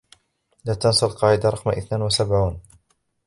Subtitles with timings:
[0.65, 2.59] لا تنسى القاعدة رقم إثنان وسبعون.